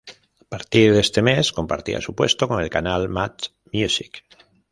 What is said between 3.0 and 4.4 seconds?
Much Music.